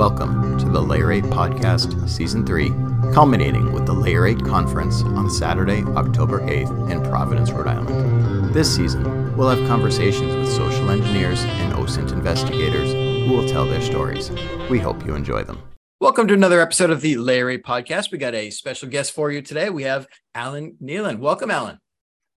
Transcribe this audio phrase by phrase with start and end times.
[0.00, 2.70] Welcome to the Layer 8 Podcast, Season 3,
[3.12, 8.54] culminating with the Layer 8 Conference on Saturday, October 8th in Providence, Rhode Island.
[8.54, 13.82] This season, we'll have conversations with social engineers and OSINT investigators who will tell their
[13.82, 14.30] stories.
[14.70, 15.60] We hope you enjoy them.
[16.00, 18.10] Welcome to another episode of the Layer 8 Podcast.
[18.10, 19.68] We got a special guest for you today.
[19.68, 21.18] We have Alan Neilan.
[21.18, 21.78] Welcome, Alan.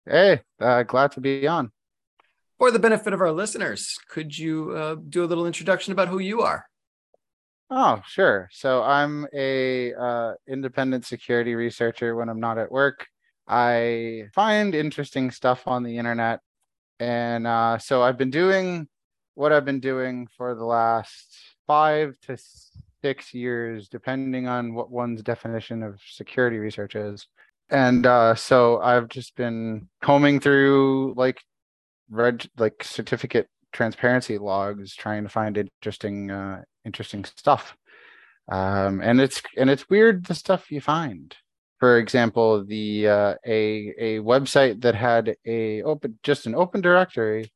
[0.05, 1.71] Hey, uh, glad to be on.
[2.59, 6.18] For the benefit of our listeners, could you uh, do a little introduction about who
[6.18, 6.67] you are?
[7.75, 8.50] Oh, sure.
[8.53, 13.07] So I'm a uh, independent security researcher when I'm not at work.
[13.49, 16.40] I find interesting stuff on the internet,
[17.00, 18.89] and uh, so I've been doing
[19.36, 21.35] what I've been doing for the last
[21.66, 22.36] five to
[23.00, 27.27] six years, depending on what one's definition of security research is.
[27.71, 31.43] And uh, so I've just been combing through like
[32.11, 37.77] reg like certificate transparency logs trying to find interesting uh, interesting stuff.
[38.50, 41.34] Um, and it's and it's weird the stuff you find.
[41.78, 47.53] For example the uh, a a website that had a open just an open directory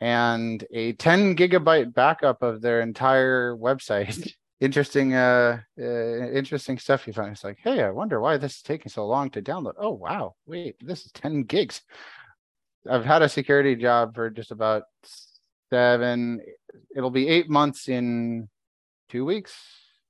[0.00, 4.32] and a 10 gigabyte backup of their entire website.
[4.60, 7.30] Interesting uh, uh, interesting stuff you find.
[7.30, 9.74] It's like hey i wonder why this is taking so long to download.
[9.78, 10.34] Oh wow.
[10.46, 11.82] Wait this is 10 gigs.
[12.90, 14.84] I've had a security job for just about
[15.70, 16.40] seven.
[16.96, 18.48] It'll be eight months in
[19.08, 19.54] two weeks,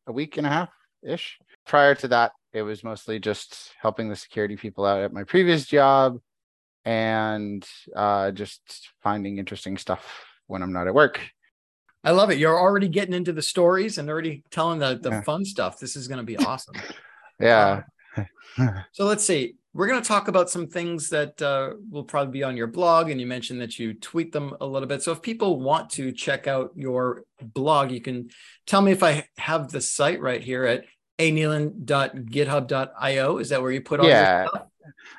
[0.06, 0.70] a week and a half
[1.02, 1.38] ish.
[1.66, 5.66] Prior to that, it was mostly just helping the security people out at my previous
[5.66, 6.18] job
[6.84, 11.20] and uh, just finding interesting stuff when I'm not at work.
[12.04, 12.38] I love it.
[12.38, 15.20] You're already getting into the stories and already telling the, the yeah.
[15.22, 15.78] fun stuff.
[15.78, 16.76] This is going to be awesome.
[17.38, 17.82] yeah.
[18.56, 22.32] Um, so let's see we're going to talk about some things that uh, will probably
[22.32, 25.04] be on your blog and you mentioned that you tweet them a little bit.
[25.04, 28.30] So if people want to check out your blog you can
[28.66, 30.84] tell me if i have the site right here at
[31.18, 34.46] aneilan.github.io is that where you put all yeah.
[34.52, 34.68] awesome.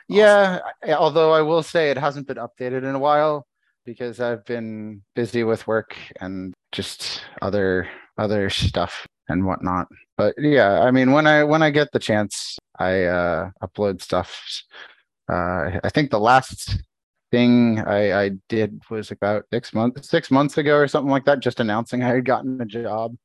[0.07, 0.59] yeah
[0.97, 3.45] although i will say it hasn't been updated in a while
[3.85, 7.87] because i've been busy with work and just other
[8.17, 12.57] other stuff and whatnot but yeah i mean when i when i get the chance
[12.79, 14.63] I uh, upload stuff.
[15.29, 16.81] Uh, I think the last
[17.29, 21.41] thing I, I did was about six months six months ago or something like that,
[21.41, 23.15] just announcing I had gotten a job.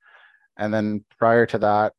[0.58, 1.94] And then prior to that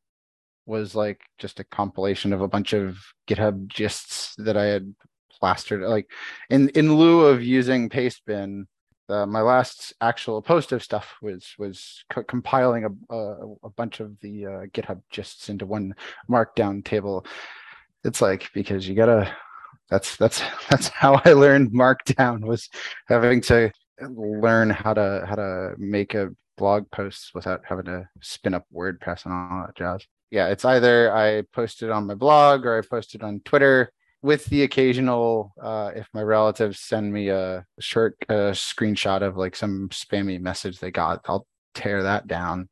[0.66, 4.94] was like just a compilation of a bunch of GitHub gists that I had
[5.40, 5.82] plastered.
[5.82, 6.10] Like
[6.50, 8.66] in in lieu of using Pastebin,
[9.08, 14.00] uh, my last actual post of stuff was was co- compiling a, a, a bunch
[14.00, 15.94] of the uh, GitHub gists into one
[16.28, 17.26] Markdown table.
[18.04, 19.34] It's like because you gotta.
[19.90, 22.68] That's that's that's how I learned Markdown was
[23.08, 28.54] having to learn how to how to make a blog post without having to spin
[28.54, 30.06] up WordPress and all that jazz.
[30.30, 34.62] Yeah, it's either I posted on my blog or I posted on Twitter with the
[34.62, 40.40] occasional uh, if my relatives send me a short uh, screenshot of like some spammy
[40.40, 42.68] message they got i'll tear that down.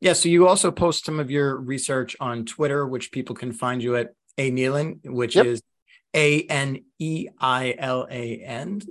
[0.00, 3.82] Yeah so you also post some of your research on twitter which people can find
[3.82, 5.46] you at a neilan which yep.
[5.46, 5.62] is
[6.14, 6.80] a-n-e-i-l-a-n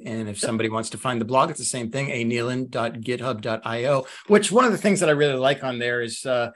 [0.05, 4.51] and if somebody wants to find the blog it's the same thing a neilan.github.io which
[4.51, 6.51] one of the things that i really like on there is uh,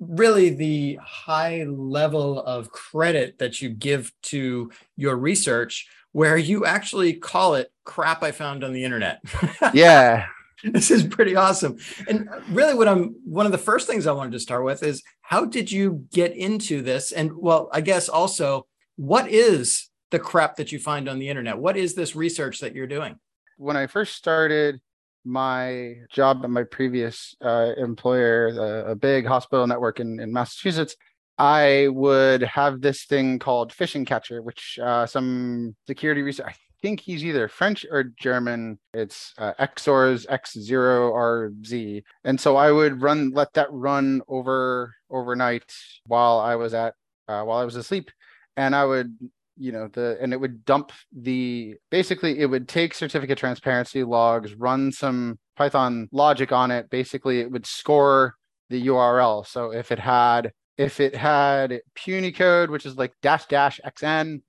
[0.00, 7.14] really the high level of credit that you give to your research where you actually
[7.14, 9.20] call it crap I found on the internet.
[9.74, 10.26] yeah.
[10.64, 11.76] this is pretty awesome.
[12.08, 15.02] And really what I'm one of the first things I wanted to start with is
[15.22, 17.12] how did you get into this?
[17.12, 18.66] And well, I guess also
[18.96, 21.58] what is the crap that you find on the internet?
[21.58, 23.16] What is this research that you're doing?
[23.56, 24.80] When I first started
[25.24, 30.96] my job at my previous uh, employer, a, a, big hospital network in, in Massachusetts,
[31.38, 37.00] I would have this thing called Phishing Catcher, which uh, some security research, I think
[37.00, 38.78] he's either French or German.
[38.92, 42.02] It's uh, XORZ X0RZ.
[42.24, 45.72] And so I would run, let that run over overnight
[46.06, 46.94] while I was at,
[47.28, 48.10] uh, while I was asleep.
[48.56, 49.16] And I would
[49.58, 54.54] you know the and it would dump the basically it would take certificate transparency logs
[54.54, 56.88] run some python logic on it.
[56.90, 58.34] Basically it would score
[58.70, 63.80] the url so if it had if it had punycode which is like dash dash
[63.84, 64.40] xn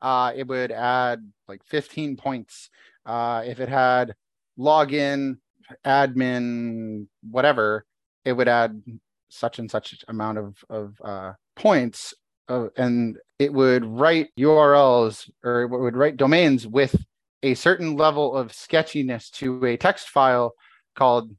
[0.00, 2.70] uh, it would add like 15 points.
[3.04, 4.14] Uh, if it had
[4.58, 5.36] login
[5.84, 7.84] admin whatever
[8.24, 8.82] it would add
[9.28, 12.14] such and such amount of of uh, points
[12.48, 16.96] and it would write URLs or it would write domains with
[17.42, 20.54] a certain level of sketchiness to a text file
[20.96, 21.30] called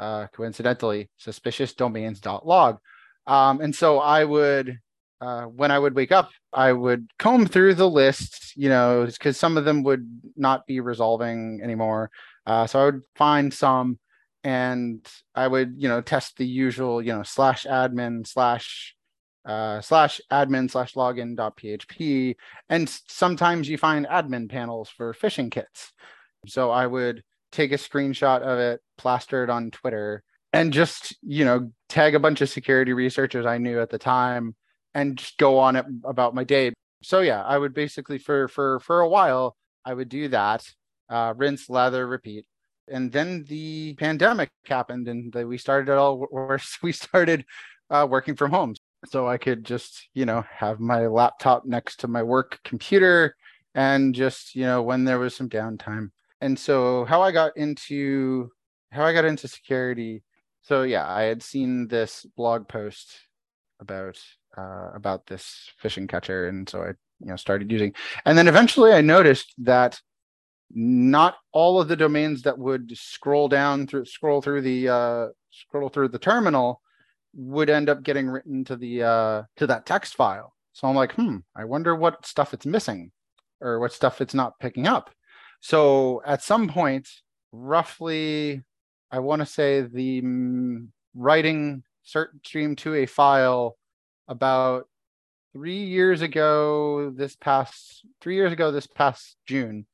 [0.00, 2.78] uh, coincidentally, suspiciousdomains.log.
[3.26, 4.78] Um, and so I would,
[5.20, 9.38] uh, when I would wake up, I would comb through the list, you know, because
[9.38, 12.10] some of them would not be resolving anymore.
[12.46, 13.98] Uh, so I would find some
[14.42, 18.96] and I would, you know, test the usual, you know, slash admin slash
[19.44, 22.36] uh, slash admin slash login dot php.
[22.68, 25.92] And sometimes you find admin panels for phishing kits.
[26.46, 27.22] So I would
[27.52, 30.22] take a screenshot of it, plaster it on Twitter,
[30.52, 34.54] and just, you know, tag a bunch of security researchers I knew at the time
[34.94, 36.72] and just go on it about my day.
[37.02, 40.64] So yeah, I would basically for for for a while I would do that,
[41.08, 42.44] uh, rinse, lather, repeat
[42.90, 47.44] and then the pandemic happened and we started it all worse we started
[47.88, 48.74] uh, working from home
[49.06, 53.34] so i could just you know have my laptop next to my work computer
[53.74, 56.10] and just you know when there was some downtime.
[56.40, 58.50] And so how i got into
[58.90, 60.22] how i got into security
[60.62, 63.14] so yeah i had seen this blog post
[63.80, 64.18] about
[64.56, 67.92] uh, about this phishing catcher and so i you know started using
[68.24, 70.00] and then eventually i noticed that
[70.72, 75.88] not all of the domains that would scroll down through scroll through the uh, scroll
[75.88, 76.80] through the terminal
[77.34, 80.54] would end up getting written to the uh, to that text file.
[80.72, 83.12] So I'm like, hmm, I wonder what stuff it's missing
[83.60, 85.10] or what stuff it's not picking up.
[85.60, 87.08] So at some point,
[87.52, 88.62] roughly,
[89.10, 93.76] I want to say the mm, writing cert stream to a file
[94.28, 94.88] about
[95.52, 99.86] three years ago, this past three years ago, this past June,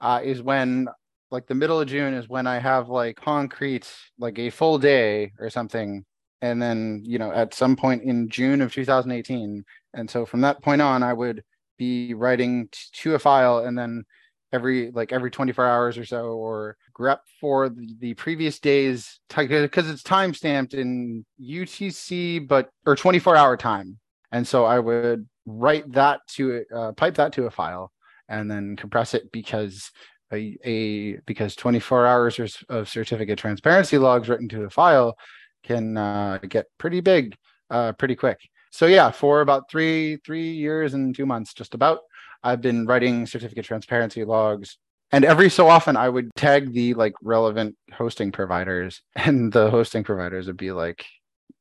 [0.00, 0.88] uh, is when
[1.30, 5.32] like the middle of June is when I have like concrete, like a full day
[5.38, 6.04] or something.
[6.42, 9.64] And then, you know, at some point in June of 2018.
[9.94, 11.42] And so from that point on, I would
[11.78, 14.04] be writing t- to a file and then
[14.52, 19.88] every like every 24 hours or so or grep for the, the previous days because
[19.88, 23.98] it's time stamped in UTC but or 24 hour time
[24.30, 27.90] and so I would write that to uh, pipe that to a file
[28.28, 29.90] and then compress it because
[30.32, 35.16] a, a because 24 hours of certificate transparency logs written to a file
[35.62, 37.36] can uh, get pretty big
[37.70, 38.38] uh, pretty quick.
[38.70, 42.00] So yeah, for about three three years and two months, just about,
[42.42, 44.78] I've been writing certificate transparency logs.
[45.14, 50.04] And every so often, I would tag the like relevant hosting providers, and the hosting
[50.04, 51.04] providers would be like,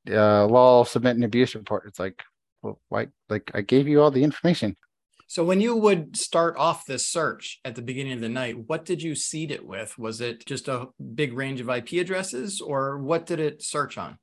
[0.09, 2.21] uh, "Lol, submit an abuse report." It's like,
[2.61, 3.07] well, why?
[3.29, 4.77] Like, I gave you all the information.
[5.31, 8.83] So when you would start off this search at the beginning of the night, what
[8.83, 9.97] did you seed it with?
[9.97, 14.17] Was it just a big range of IP addresses or what did it search on?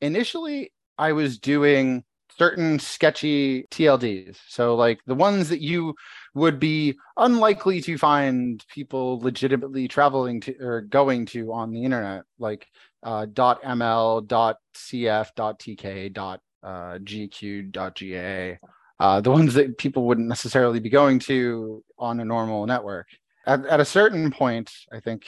[0.00, 2.02] Initially, I was doing
[2.38, 4.38] certain sketchy TLDs.
[4.48, 5.96] So like the ones that you
[6.32, 12.22] would be unlikely to find people legitimately traveling to or going to on the internet,
[12.38, 12.66] like
[13.02, 18.58] uh, .ml, .cf, .tk, .gq, .ga
[19.00, 23.06] uh, the ones that people wouldn't necessarily be going to on a normal network.
[23.46, 25.26] At, at a certain point, I think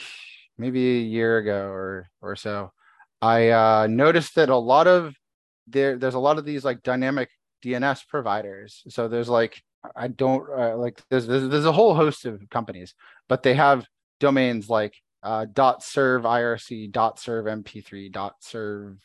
[0.57, 2.71] maybe a year ago or or so,
[3.21, 5.15] I uh, noticed that a lot of
[5.67, 7.29] there there's a lot of these like dynamic
[7.63, 8.83] DNS providers.
[8.89, 9.61] So there's like
[9.95, 12.95] I don't uh, like there's, there's there's a whole host of companies,
[13.27, 13.85] but they have
[14.19, 18.97] domains like uh, dot serve IRC, dot serve MP3, dot serve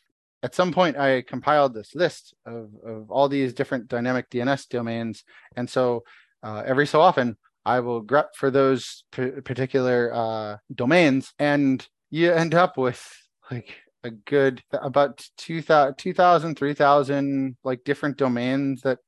[0.42, 5.24] at some point I compiled this list of, of all these different dynamic DNS domains.
[5.56, 6.02] And so
[6.42, 12.32] uh, every so often I will grep for those p- particular uh, domains and you
[12.32, 13.02] end up with
[13.50, 18.98] like a good about 2000, 2000 3000 like different domains that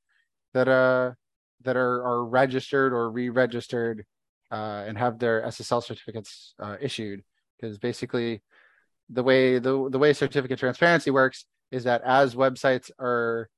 [0.53, 1.13] that uh
[1.63, 4.05] that are are registered or re-registered
[4.53, 7.23] uh, and have their SSL certificates uh, issued
[7.59, 8.43] because basically
[9.11, 13.49] the way the, the way certificate transparency works is that as websites are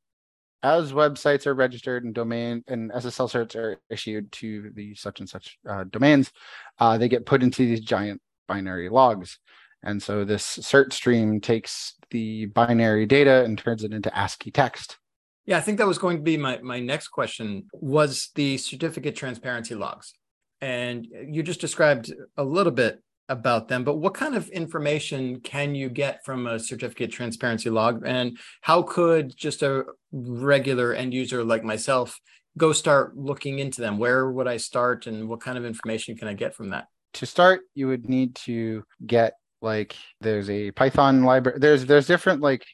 [0.62, 5.28] as websites are registered and domain and SSL certs are issued to the such and
[5.28, 6.32] such uh, domains,
[6.78, 9.38] uh, they get put into these giant binary logs.
[9.82, 14.96] And so this cert stream takes the binary data and turns it into ASCII text.
[15.44, 19.14] Yeah, I think that was going to be my, my next question was the certificate
[19.14, 20.14] transparency logs.
[20.60, 25.74] And you just described a little bit about them, but what kind of information can
[25.74, 28.02] you get from a certificate transparency log?
[28.06, 32.20] And how could just a regular end user like myself
[32.56, 33.98] go start looking into them?
[33.98, 36.86] Where would I start and what kind of information can I get from that?
[37.14, 41.58] To start, you would need to get like there's a Python library.
[41.58, 42.64] There's there's different like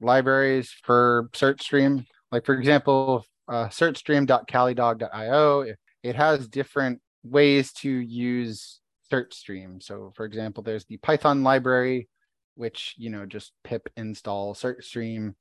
[0.00, 2.04] libraries for CertStream.
[2.30, 5.60] Like for example, uh, certstream.calidog.io.
[5.60, 8.77] It, it has different ways to use
[9.10, 9.80] cert stream.
[9.80, 12.08] So for example, there's the Python library,
[12.54, 15.34] which you know just pip install certstream.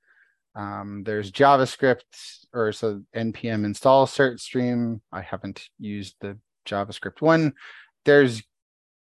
[0.56, 2.02] Um, there's JavaScript
[2.52, 5.02] or so npm install cert stream.
[5.12, 7.54] I haven't used the JavaScript one.
[8.06, 8.42] There's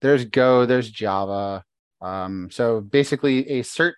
[0.01, 1.63] there's Go, there's Java.
[2.01, 3.93] Um, so basically a cert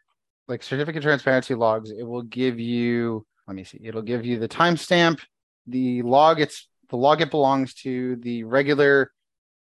[0.47, 4.47] like certificate transparency logs, it will give you, let me see, it'll give you the
[4.47, 5.19] timestamp,
[5.65, 9.11] the log it's the log it belongs to, the regular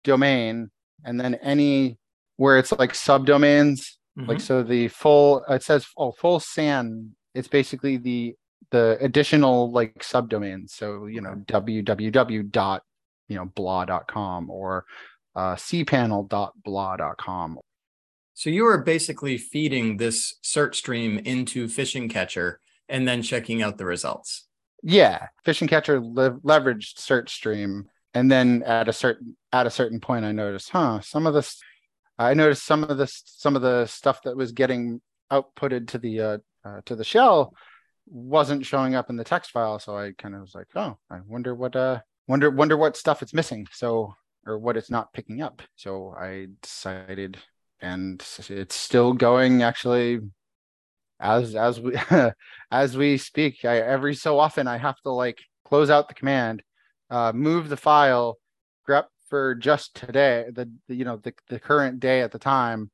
[0.04, 0.70] domain,
[1.04, 1.98] and then any
[2.36, 3.80] where it's like subdomains.
[4.18, 4.28] Mm-hmm.
[4.28, 8.34] Like so the full it says oh full SAN, it's basically the
[8.70, 10.70] the additional like subdomains.
[10.70, 12.82] So you know, www dot
[13.28, 14.84] you know blah.com or
[15.34, 17.58] uh, cpanel.blah.com.
[18.34, 23.78] So you are basically feeding this cert stream into Phishing Catcher and then checking out
[23.78, 24.46] the results.
[24.82, 30.24] Yeah, Phishing Catcher le- leveraged certstream, and then at a certain at a certain point,
[30.24, 31.60] I noticed, huh, some of this.
[32.18, 35.00] I noticed some of this, some of the stuff that was getting
[35.32, 37.54] outputted to the uh, uh, to the shell
[38.06, 39.78] wasn't showing up in the text file.
[39.78, 43.22] So I kind of was like, oh, I wonder what uh wonder wonder what stuff
[43.22, 43.66] it's missing.
[43.72, 44.14] So
[44.46, 45.62] or what it's not picking up.
[45.76, 47.38] So I decided,
[47.80, 50.20] and it's still going actually
[51.20, 51.94] as as we
[52.70, 53.64] as we speak.
[53.64, 56.62] I, every so often I have to like close out the command,
[57.12, 58.38] uh, move the file,
[58.88, 62.90] grep for just today, the, the you know the the current day at the time,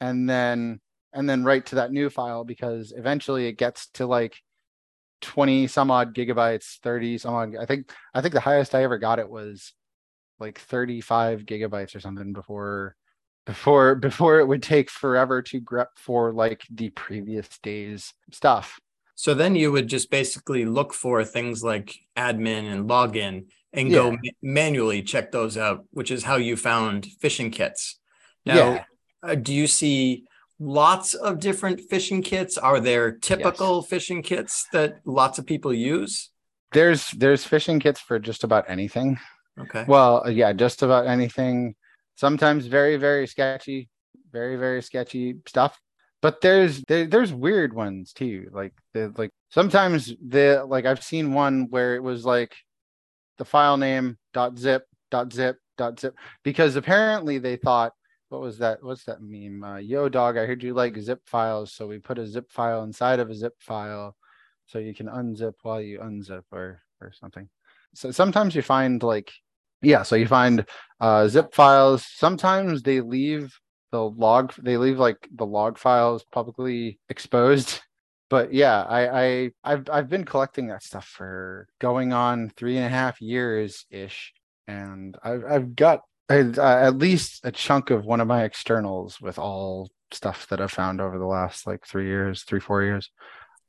[0.00, 0.80] and then
[1.12, 4.40] and then write to that new file because eventually it gets to like
[5.20, 8.98] 20 some odd gigabytes 30 some odd i think i think the highest i ever
[8.98, 9.72] got it was
[10.40, 12.96] like 35 gigabytes or something before
[13.46, 18.80] before before it would take forever to grep for like the previous day's stuff
[19.14, 23.94] so then you would just basically look for things like admin and login and yeah.
[23.94, 27.98] go ma- manually check those out which is how you found phishing kits
[28.44, 28.84] now yeah.
[29.22, 30.24] uh, do you see
[30.58, 33.90] lots of different phishing kits are there typical yes.
[33.90, 36.30] phishing kits that lots of people use
[36.72, 39.18] there's there's phishing kits for just about anything
[39.58, 39.84] Okay.
[39.86, 41.74] Well, uh, yeah, just about anything.
[42.16, 43.88] Sometimes very, very sketchy,
[44.30, 45.78] very, very sketchy stuff.
[46.22, 48.48] But there's there, there's weird ones too.
[48.52, 52.54] Like the like sometimes the like I've seen one where it was like
[53.38, 56.14] the file name dot zip dot zip dot zip
[56.44, 57.92] because apparently they thought
[58.28, 61.72] what was that what's that meme uh, yo dog i heard you like zip files
[61.72, 64.16] so we put a zip file inside of a zip file
[64.66, 67.48] so you can unzip while you unzip or or something
[67.94, 69.30] so sometimes you find like
[69.82, 70.64] yeah so you find
[71.00, 73.52] uh, zip files sometimes they leave
[73.92, 77.80] the log they leave like the log files publicly exposed.
[78.30, 82.86] But yeah I, I i've i've been collecting that stuff for going on three and
[82.86, 84.32] a half years ish
[84.66, 89.38] and i've, I've got uh, at least a chunk of one of my externals with
[89.38, 93.10] all stuff that i've found over the last like three years three four years.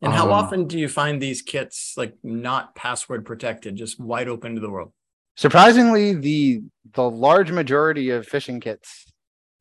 [0.04, 4.28] And how um, often do you find these kits like not password protected, just wide
[4.28, 4.92] open to the world?
[5.38, 6.62] Surprisingly, the
[6.94, 9.06] the large majority of phishing kits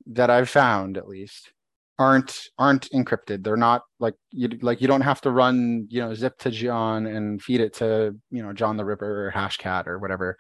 [0.07, 1.53] that I've found, at least,
[1.99, 3.45] aren't aren't encrypted.
[3.45, 7.07] They're not like you like you don't have to run you know zip to John
[7.07, 10.37] and feed it to you know John the Ripper or Hashcat or whatever.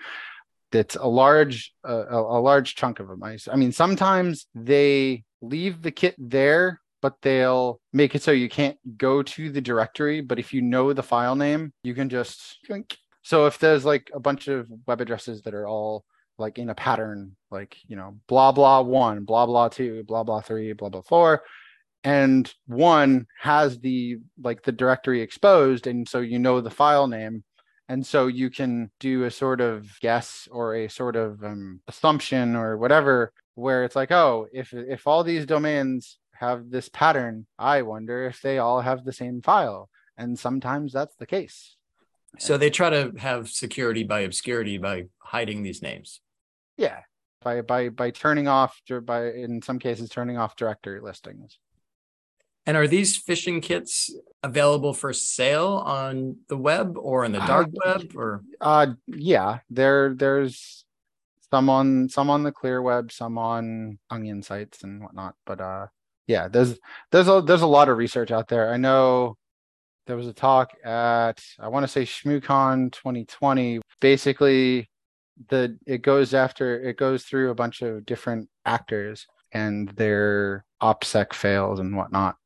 [0.72, 3.22] It's a large uh, a, a large chunk of them.
[3.22, 8.48] I, I mean, sometimes they leave the kit there but they'll make it so you
[8.48, 10.20] can't go to the directory.
[10.20, 12.58] But if you know the file name, you can just
[13.22, 16.04] so if there's like a bunch of web addresses that are all
[16.42, 20.42] like in a pattern, like you know, blah blah one, blah blah two, blah blah
[20.42, 21.42] three, blah blah four,
[22.04, 27.44] and one has the like the directory exposed, and so you know the file name.
[27.88, 32.56] And so you can do a sort of guess or a sort of um, assumption
[32.56, 37.82] or whatever, where it's like, oh, if if all these domains have this pattern, I
[37.82, 39.88] wonder if they all have the same file.
[40.16, 41.76] And sometimes that's the case.
[42.38, 46.20] So they try to have security by obscurity by hiding these names.
[46.82, 47.00] Yeah.
[47.42, 51.58] By by by turning off by in some cases turning off directory listings.
[52.66, 57.68] And are these phishing kits available for sale on the web or in the dark
[57.68, 60.84] uh, web or uh yeah, there there's
[61.50, 65.34] some on some on the clear web, some on onion sites and whatnot.
[65.46, 65.86] But uh
[66.26, 66.78] yeah, there's
[67.10, 68.72] there's a there's a lot of research out there.
[68.72, 69.36] I know
[70.06, 73.80] there was a talk at I want to say ShmooCon 2020.
[74.00, 74.88] Basically,
[75.48, 81.32] the it goes after it goes through a bunch of different actors and their OPSEC
[81.32, 82.36] fails and whatnot,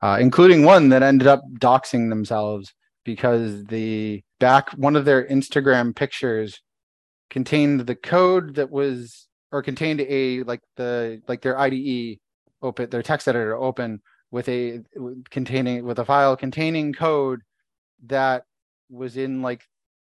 [0.00, 2.72] uh, including one that ended up doxing themselves
[3.04, 6.60] because the back one of their Instagram pictures
[7.30, 12.18] contained the code that was or contained a like the like their IDE
[12.62, 14.80] open their text editor open with a
[15.30, 17.40] containing with a file containing code
[18.06, 18.44] that
[18.90, 19.62] was in like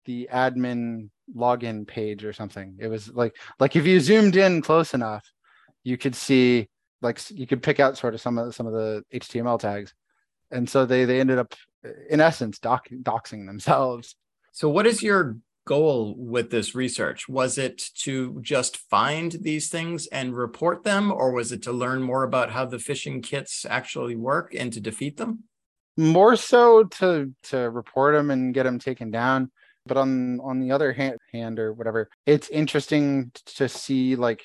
[0.04, 2.76] the admin login page or something.
[2.80, 5.24] It was like like if you zoomed in close enough,
[5.82, 6.68] you could see
[7.02, 9.94] like you could pick out sort of some of some of the HTML tags.
[10.50, 11.54] And so they they ended up
[12.08, 14.16] in essence doc, doxing themselves.
[14.52, 17.28] So what is your goal with this research?
[17.28, 22.02] Was it to just find these things and report them, or was it to learn
[22.02, 25.44] more about how the phishing kits actually work and to defeat them?
[25.96, 29.50] More so to to report them and get them taken down.
[29.86, 34.42] But on on the other hand, hand or whatever, it's interesting to see like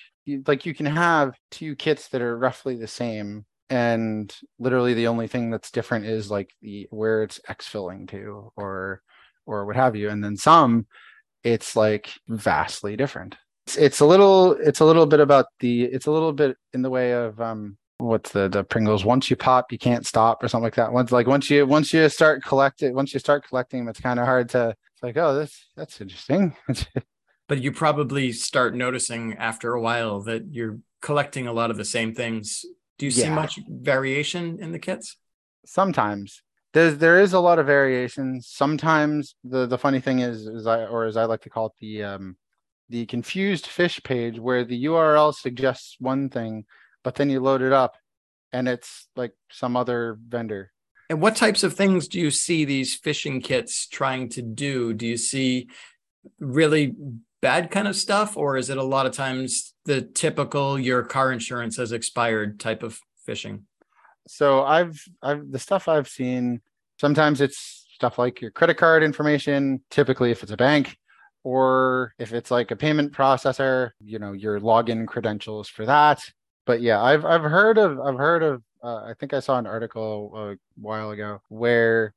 [0.47, 5.27] like you can have two kits that are roughly the same and literally the only
[5.27, 9.01] thing that's different is like the where it's x exfilling to or
[9.45, 10.85] or what have you and then some
[11.43, 13.37] it's like vastly different.
[13.67, 16.81] It's, it's a little it's a little bit about the it's a little bit in
[16.81, 20.47] the way of um what's the the Pringles once you pop you can't stop or
[20.47, 20.91] something like that.
[20.91, 24.19] Once like once you once you start collecting once you start collecting them it's kind
[24.19, 26.55] of hard to it's like oh that's that's interesting
[27.47, 31.85] but you probably start noticing after a while that you're collecting a lot of the
[31.85, 32.65] same things
[32.97, 33.25] do you yeah.
[33.25, 35.15] see much variation in the kits
[35.65, 36.41] sometimes
[36.73, 38.41] there's there is a lot of variation.
[38.41, 41.71] Sometimes the the funny thing is, is I or as I like to call it,
[41.79, 42.37] the um,
[42.89, 46.65] the confused fish page where the URL suggests one thing,
[47.03, 47.97] but then you load it up,
[48.53, 50.71] and it's like some other vendor.
[51.09, 54.93] And what types of things do you see these phishing kits trying to do?
[54.93, 55.69] Do you see
[56.39, 56.93] really
[57.41, 61.31] bad kind of stuff, or is it a lot of times the typical your car
[61.31, 63.63] insurance has expired type of phishing?
[64.29, 66.61] so I've I've the stuff I've seen
[67.01, 70.97] sometimes it's stuff like your credit card information, typically if it's a bank,
[71.43, 76.21] or if it's like a payment processor, you know, your login credentials for that.
[76.65, 79.67] But yeah, I've I've heard of I've heard of uh, I think I saw an
[79.67, 82.13] article a while ago where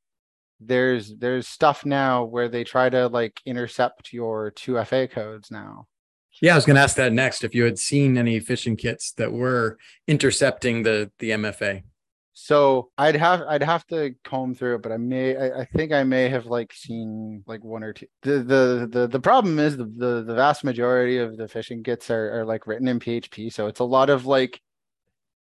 [0.60, 5.86] there's there's stuff now where they try to like intercept your 2FA codes now.
[6.40, 7.44] Yeah, I was going to ask that next.
[7.44, 11.82] If you had seen any phishing kits that were intercepting the the MFA.
[12.34, 15.92] So I'd have I'd have to comb through it, but I may I, I, think
[15.92, 18.06] I may have like seen like one or two.
[18.22, 22.10] The the the the problem is the the, the vast majority of the phishing kits
[22.10, 24.60] are, are like written in PHP, so it's a lot of like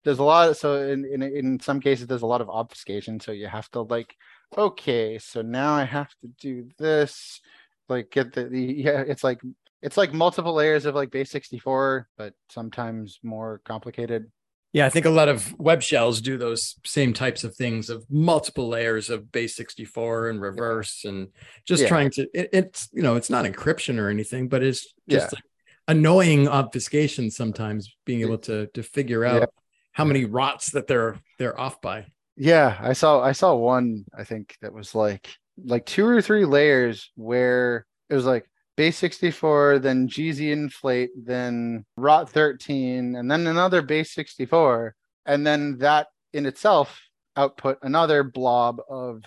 [0.07, 3.19] there's a lot of, so in, in in some cases there's a lot of obfuscation,
[3.19, 4.15] so you have to like
[4.57, 7.41] okay, so now I have to do this,
[7.89, 9.41] like get the, the yeah, it's like
[9.83, 14.31] it's like multiple layers of like base 64, but sometimes more complicated.
[14.73, 18.05] Yeah, I think a lot of web shells do those same types of things of
[18.09, 21.11] multiple layers of base 64 and reverse yeah.
[21.11, 21.29] and
[21.67, 21.89] just yeah.
[21.89, 25.41] trying to it, it's you know, it's not encryption or anything, but it's just yeah.
[25.89, 29.51] annoying obfuscation sometimes being able to to figure out
[29.97, 32.05] how many rots that they're they're off by.
[32.37, 36.45] Yeah, I saw I saw one I think that was like like two or three
[36.45, 43.47] layers where it was like base 64, then GZ inflate, then rot 13, and then
[43.47, 44.95] another base 64.
[45.25, 47.01] And then that in itself
[47.35, 49.23] output another blob of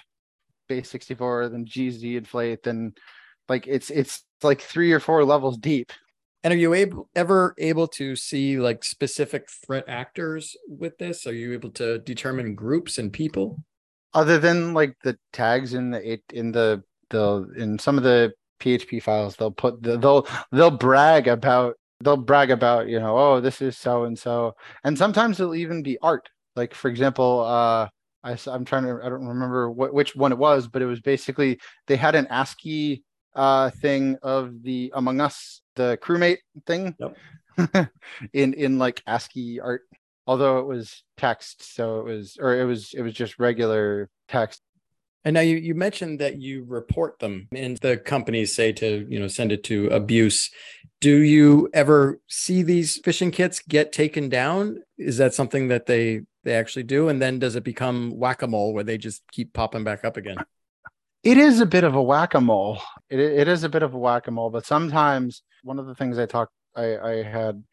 [0.67, 2.93] base 64, then GZ inflate, then
[3.47, 5.91] like it's it's like three or four levels deep.
[6.43, 11.27] And are you able ever able to see like specific threat actors with this?
[11.27, 13.63] Are you able to determine groups and people?
[14.13, 19.01] Other than like the tags in the in the the in some of the PHP
[19.01, 19.35] files.
[19.35, 24.03] They'll put they'll they'll brag about they'll brag about you know oh this is so
[24.03, 26.29] and so, and sometimes it'll even be art.
[26.55, 27.87] Like for example, uh,
[28.23, 31.01] I I'm trying to I don't remember what which one it was, but it was
[31.01, 33.03] basically they had an ASCII
[33.39, 37.89] uh thing of the Among Us the crewmate thing yep.
[38.33, 39.83] in in like ASCII art
[40.27, 44.61] although it was text so it was or it was it was just regular text
[45.25, 49.19] and now you, you mentioned that you report them and the companies say to, you
[49.19, 50.49] know, send it to abuse.
[51.01, 54.79] Do you ever see these phishing kits get taken down?
[54.97, 57.09] Is that something that they they actually do?
[57.09, 60.37] And then does it become whack-a-mole where they just keep popping back up again?
[61.23, 62.79] It is a bit of a whack-a-mole.
[63.09, 66.25] It, it is a bit of a whack-a-mole, but sometimes one of the things I
[66.25, 67.63] talked I, I had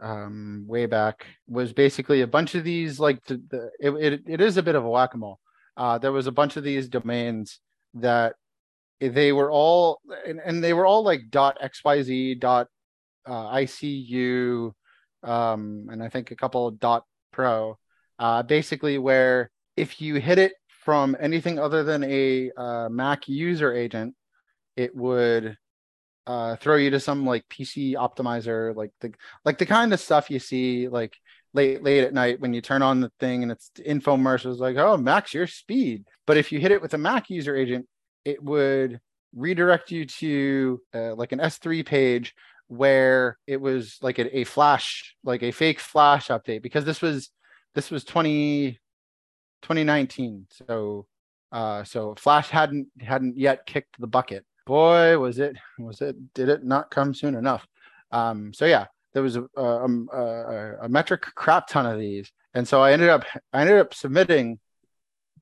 [0.00, 4.40] um way back was basically a bunch of these like the, the it, it, it
[4.40, 5.40] is a bit of a whack-a-mole
[5.76, 7.58] uh, there was a bunch of these domains
[7.94, 8.36] that
[9.00, 12.68] they were all and, and they were all like dot xyz dot
[13.26, 14.70] uh, icu
[15.24, 17.76] um, and i think a couple dot pro
[18.20, 20.52] uh, basically where if you hit it
[20.88, 24.14] from anything other than a uh, mac user agent
[24.74, 25.54] it would
[26.26, 29.12] uh, throw you to some like pc optimizer like the
[29.44, 31.14] like the kind of stuff you see like
[31.52, 34.96] late late at night when you turn on the thing and it's infomercials like oh
[34.96, 36.06] max your speed.
[36.26, 37.86] But if you hit it with a mac user agent
[38.24, 38.98] it would
[39.36, 42.34] redirect you to uh, like an s3 page
[42.68, 47.28] where it was like a, a flash like a fake flash update because this was
[47.74, 48.78] this was 20
[49.62, 51.06] 2019 so
[51.52, 54.44] uh so flash hadn't hadn't yet kicked the bucket.
[54.66, 57.66] Boy was it was it did it not come soon enough.
[58.12, 62.30] Um so yeah there was a, um, a, a, a metric crap ton of these.
[62.54, 64.58] And so i ended up i ended up submitting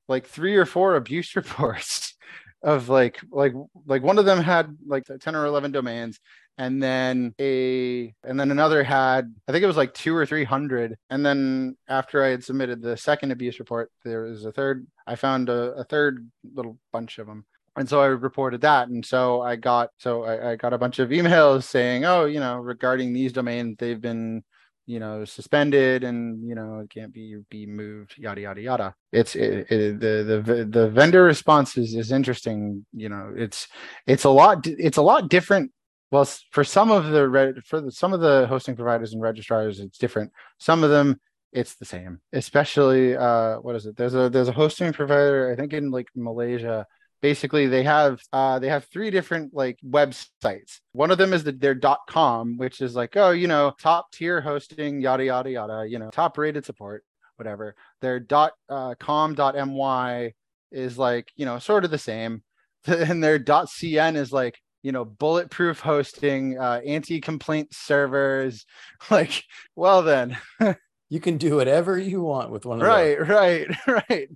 [0.07, 2.15] like three or four abuse reports
[2.63, 3.53] of like like
[3.85, 6.19] like one of them had like 10 or 11 domains
[6.57, 10.43] and then a and then another had i think it was like two or three
[10.43, 14.87] hundred and then after i had submitted the second abuse report there was a third
[15.05, 17.45] i found a, a third little bunch of them
[17.77, 20.99] and so I reported that, and so I got so I, I, got a bunch
[20.99, 24.43] of emails saying, oh, you know, regarding these domains, they've been,
[24.87, 28.95] you know, suspended, and you know, it can't be be moved, yada yada yada.
[29.11, 32.83] It's it, it, the the the vendor response is is interesting.
[32.93, 33.67] You know, it's
[34.07, 35.71] it's a lot it's a lot different.
[36.11, 39.97] Well, for some of the for the, some of the hosting providers and registrars, it's
[39.97, 40.31] different.
[40.57, 41.19] Some of them
[41.53, 43.95] it's the same especially uh what is it?
[43.95, 46.85] There's a there's a hosting provider i think in like malaysia.
[47.21, 51.51] Basically they have uh, they have three different like websites one of them is the,
[51.51, 55.85] their dot com which is like oh you know top tier hosting yada yada yada
[55.89, 57.03] you know top rated support
[57.37, 57.75] whatever.
[58.01, 60.33] Their dot uh, com dot my
[60.71, 62.43] is like you know sort of the same.
[62.87, 68.65] And their dot cn is like you know bulletproof hosting uh, anti-complaint servers
[69.11, 69.43] like
[69.75, 70.37] well then.
[71.09, 73.29] You can do whatever you want with one of right those.
[73.29, 74.29] right right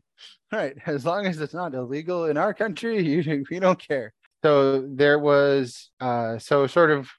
[0.53, 4.13] right as long as it's not illegal in our country you we don't care.
[4.43, 7.09] So there was uh so sort of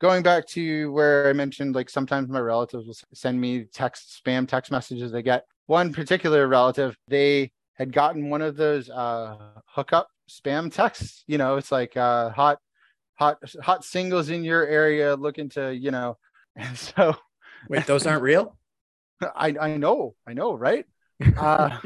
[0.00, 4.48] going back to where i mentioned like sometimes my relatives will send me text spam
[4.48, 5.44] text messages they get.
[5.66, 11.22] One particular relative they had gotten one of those uh hookup spam texts.
[11.28, 12.58] You know it's like uh hot
[13.18, 16.16] hot hot singles in your area looking to you know
[16.56, 17.14] and so
[17.68, 18.56] wait those aren't real
[19.34, 20.86] i i know i know right
[21.38, 21.78] uh,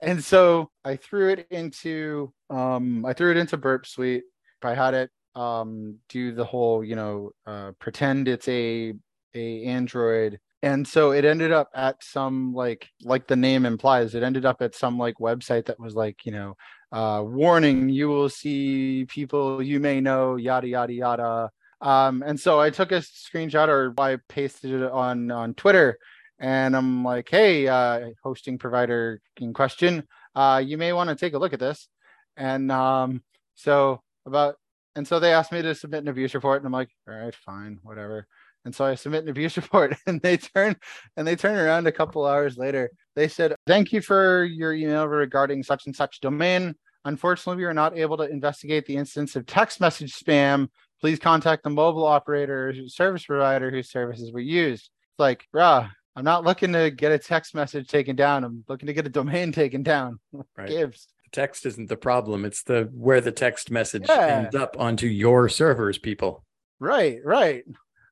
[0.00, 4.24] and so I threw it into um, I threw it into Burp Suite.
[4.62, 8.94] I had it um, do the whole, you know, uh, pretend it's a
[9.34, 14.22] a Android, and so it ended up at some like like the name implies, it
[14.22, 16.56] ended up at some like website that was like, you know,
[16.92, 21.50] uh, warning, you will see people you may know, yada yada yada.
[21.80, 25.98] Um, and so I took a screenshot or I pasted it on on Twitter
[26.38, 31.34] and I'm like, hey, uh, hosting provider in question, uh, you may want to take
[31.34, 31.88] a look at this.
[32.36, 33.22] And um,
[33.54, 34.56] so about,
[34.94, 37.34] and so they asked me to submit an abuse report, and I'm like, all right,
[37.34, 38.26] fine, whatever.
[38.68, 40.76] And so I submit an abuse report, and they turn
[41.16, 42.90] and they turn around a couple hours later.
[43.16, 46.74] They said, thank you for your email regarding such and such domain.
[47.06, 50.68] Unfortunately, we are not able to investigate the instance of text message spam.
[51.00, 54.90] Please contact the mobile operator or service provider whose services were used.
[55.12, 58.44] It's like, bruh, I'm not looking to get a text message taken down.
[58.44, 60.20] I'm looking to get a domain taken down.
[60.54, 60.68] Right.
[60.68, 61.08] Gives.
[61.24, 62.44] The text isn't the problem.
[62.44, 64.42] It's the where the text message yeah.
[64.42, 66.44] ends up onto your servers, people.
[66.78, 67.64] Right, right.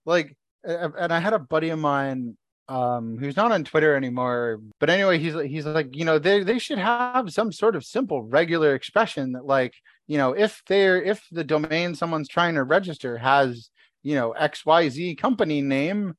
[0.06, 0.36] Like,
[0.66, 2.36] and I had a buddy of mine
[2.68, 4.60] um who's not on Twitter anymore.
[4.80, 8.22] But anyway, he's he's like, you know, they they should have some sort of simple
[8.22, 9.74] regular expression that like,
[10.06, 13.70] you know, if they're if the domain someone's trying to register has,
[14.02, 16.14] you know, XYZ company name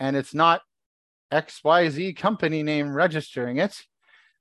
[0.00, 0.62] and it's not
[1.32, 3.80] XYZ company name registering it.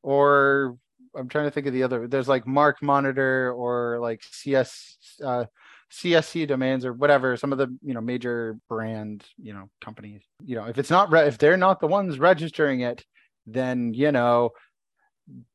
[0.02, 0.78] Or
[1.16, 2.08] I'm trying to think of the other.
[2.08, 5.46] There's like Mark Monitor or like CS uh,
[5.94, 7.38] CSC domains or whatever.
[7.38, 10.22] Some of the you know major brand you know companies.
[10.44, 13.06] You know if it's not re- if they're not the ones registering it,
[13.46, 14.52] then you know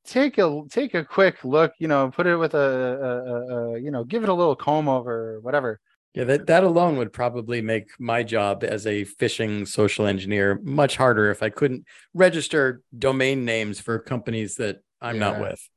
[0.04, 1.72] take a take a quick look.
[1.78, 4.56] You know put it with a, a, a, a you know give it a little
[4.56, 5.80] comb over or whatever.
[6.14, 10.96] Yeah, that, that alone would probably make my job as a phishing social engineer much
[10.96, 15.20] harder if I couldn't register domain names for companies that I'm yeah.
[15.20, 15.68] not with.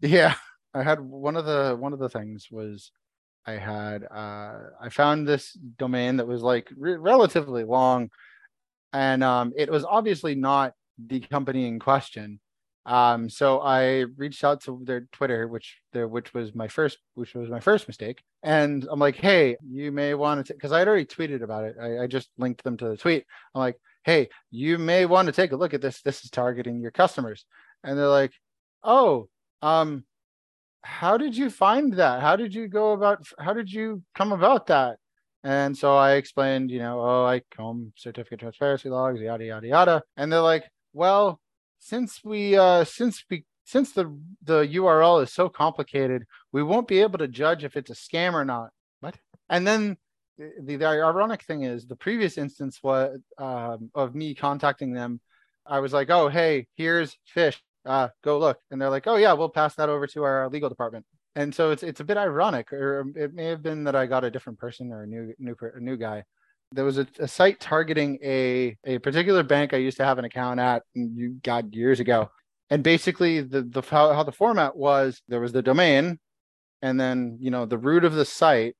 [0.00, 0.34] Yeah.
[0.74, 2.90] I had one of the one of the things was
[3.46, 8.10] I had uh I found this domain that was like re- relatively long
[8.92, 12.40] and um it was obviously not the company in question
[12.84, 17.34] um, so I reached out to their Twitter, which there, which was my first, which
[17.34, 18.22] was my first mistake.
[18.42, 21.76] And I'm like, hey, you may want to, because I had already tweeted about it.
[21.80, 23.24] I, I just linked them to the tweet.
[23.54, 26.02] I'm like, hey, you may want to take a look at this.
[26.02, 27.44] This is targeting your customers.
[27.84, 28.32] And they're like,
[28.82, 29.28] oh,
[29.62, 30.04] um,
[30.82, 32.20] how did you find that?
[32.20, 33.26] How did you go about?
[33.38, 34.98] How did you come about that?
[35.44, 40.02] And so I explained, you know, oh, I comb certificate transparency logs, yada yada yada.
[40.16, 41.40] And they're like, well,
[41.80, 47.00] since we uh since we since the the URL is so complicated, we won't be
[47.00, 48.70] able to judge if it's a scam or not.
[49.00, 49.16] What?
[49.48, 49.96] And then
[50.38, 55.20] the, the ironic thing is the previous instance was um, of me contacting them.
[55.66, 57.60] I was like, oh, hey, here's fish.
[57.84, 58.58] Uh, go look.
[58.70, 61.04] And they're like, oh yeah, we'll pass that over to our legal department.
[61.34, 64.24] And so it's it's a bit ironic, or it may have been that I got
[64.24, 66.24] a different person or a new new a new guy.
[66.72, 70.26] There was a, a site targeting a a particular bank I used to have an
[70.26, 72.30] account at, you got years ago.
[72.68, 76.18] And basically, the the how, how the format was there was the domain,
[76.82, 78.76] and then you know the root of the site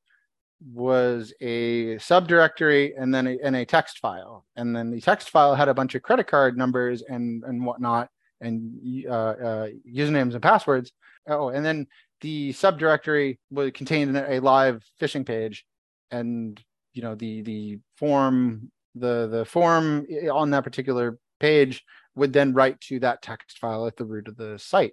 [0.64, 5.56] was a subdirectory and then a, and a text file and then the text file
[5.56, 8.08] had a bunch of credit card numbers and and whatnot
[8.42, 10.92] and uh, uh, usernames and passwords.
[11.26, 11.86] Oh and then
[12.20, 15.64] the subdirectory would contain a live phishing page.
[16.10, 22.52] And you know the the form the the form on that particular page would then
[22.52, 24.92] write to that text file at the root of the site.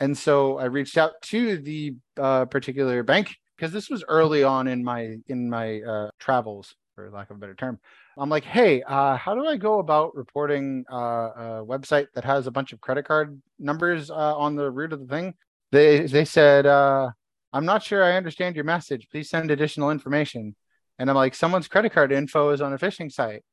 [0.00, 4.68] And so i reached out to the uh, particular bank because this was early on
[4.68, 7.78] in my in my uh, travels, for lack of a better term.
[8.16, 12.48] I'm like, hey, uh, how do I go about reporting uh, a website that has
[12.48, 15.34] a bunch of credit card numbers uh, on the root of the thing?
[15.70, 17.10] They they said, uh,
[17.52, 19.06] I'm not sure I understand your message.
[19.12, 20.56] Please send additional information.
[20.98, 23.44] And I'm like, someone's credit card info is on a phishing site,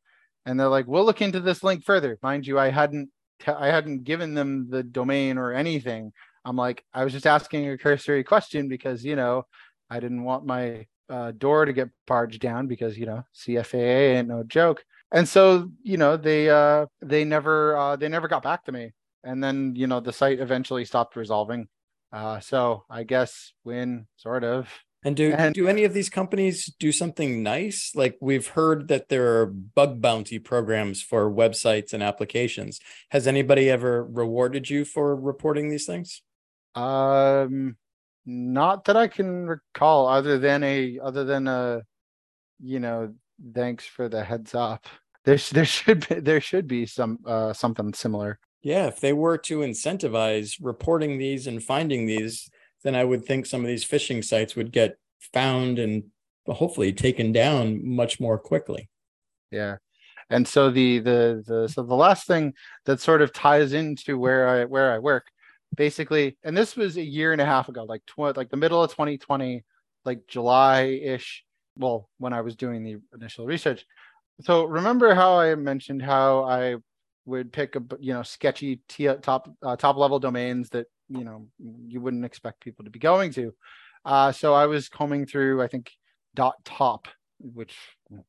[0.47, 2.17] and they're like, we'll look into this link further.
[2.23, 6.13] Mind you, I hadn't t- I hadn't given them the domain or anything.
[6.43, 9.43] I'm like, I was just asking a cursory question because you know
[9.87, 14.27] I didn't want my uh, door to get barged down because you know CFAA ain't
[14.27, 14.83] no joke.
[15.11, 18.93] And so you know they uh, they never uh, they never got back to me.
[19.23, 21.67] And then you know the site eventually stopped resolving.
[22.11, 24.69] Uh, so I guess win sort of.
[25.03, 27.91] And do and, do any of these companies do something nice?
[27.93, 32.79] Like we've heard that there are bug bounty programs for websites and applications.
[33.09, 36.23] Has anybody ever rewarded you for reporting these things?
[36.73, 37.77] Um,
[38.25, 41.83] not that I can recall, other than a other than a,
[42.59, 43.13] you know,
[43.53, 44.85] thanks for the heads up.
[45.25, 48.39] There, there should be there should be some uh, something similar.
[48.61, 52.49] Yeah, if they were to incentivize reporting these and finding these,
[52.83, 56.05] then I would think some of these phishing sites would get found and
[56.47, 58.89] hopefully taken down much more quickly.
[59.51, 59.77] Yeah.
[60.29, 62.53] And so the the the so the last thing
[62.85, 65.27] that sort of ties into where I where I work
[65.75, 68.83] basically, and this was a year and a half ago, like tw- like the middle
[68.83, 69.63] of 2020,
[70.03, 71.43] like July ish.
[71.77, 73.85] Well, when I was doing the initial research.
[74.41, 76.75] So remember how I mentioned how I
[77.25, 81.47] would pick a you know sketchy t- top uh, top level domains that you know
[81.87, 83.53] you wouldn't expect people to be going to.
[84.05, 85.91] Uh, so I was combing through I think
[86.35, 87.07] dot top,
[87.39, 87.75] which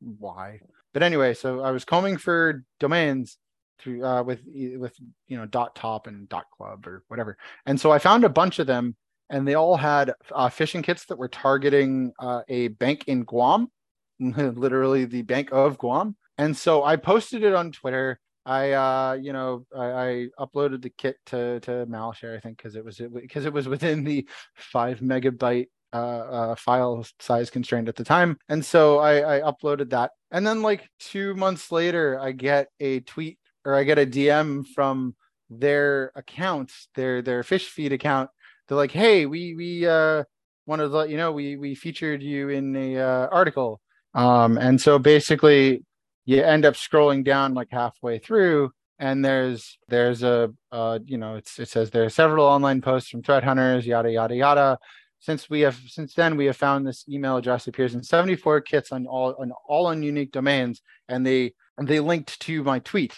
[0.00, 0.60] why?
[0.92, 3.38] But anyway, so I was combing for domains
[3.78, 4.40] through uh, with
[4.78, 4.94] with
[5.28, 7.36] you know dot top and dot club or whatever
[7.66, 8.96] and so i found a bunch of them
[9.30, 13.68] and they all had uh, phishing kits that were targeting uh, a bank in guam
[14.20, 19.32] literally the bank of guam and so i posted it on twitter i uh you
[19.32, 23.44] know i, I uploaded the kit to to malshare i think because it was because
[23.44, 28.36] it, it was within the five megabyte uh, uh, file size constraint at the time.
[28.48, 30.10] And so I, I, uploaded that.
[30.30, 34.64] And then, like two months later, I get a tweet or I get a DM
[34.74, 35.16] from
[35.50, 38.30] their account, their their fish feed account.
[38.68, 40.24] They're like, "Hey, we we uh,
[40.66, 43.80] wanted to let you know we we featured you in a uh, article."
[44.14, 45.84] Um, and so basically,
[46.24, 51.34] you end up scrolling down like halfway through, and there's there's a uh, you know
[51.34, 54.78] it's it says there are several online posts from threat hunters, yada yada yada.
[55.18, 58.92] Since we have since then we have found this email address appears in 74 kits
[58.92, 63.12] on all on all on unique domains, and they and they linked to my tweet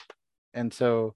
[0.55, 1.15] and so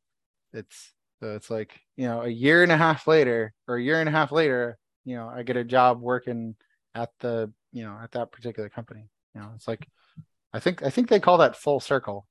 [0.52, 4.00] it's so it's like you know a year and a half later or a year
[4.00, 6.54] and a half later you know i get a job working
[6.94, 9.08] at the you know at that particular company.
[9.34, 9.88] You know it's like
[10.52, 12.26] i think i think they call that full circle.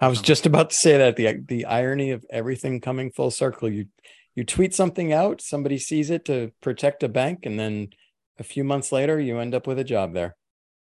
[0.00, 3.30] I was um, just about to say that the the irony of everything coming full
[3.30, 3.70] circle.
[3.70, 3.86] You
[4.34, 7.90] you tweet something out somebody sees it to protect a bank and then
[8.38, 10.36] a few months later you end up with a job there.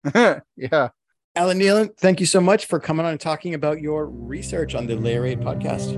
[0.58, 0.90] Yeah
[1.38, 4.88] Alan Neilan, thank you so much for coming on and talking about your research on
[4.88, 5.94] the Layer 8 podcast.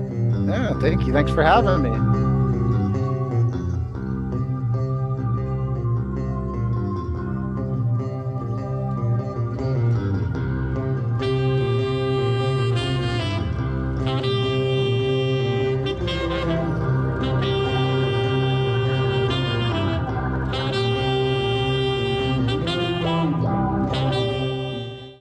[0.46, 1.14] Yeah, thank you.
[1.14, 2.29] Thanks for having me.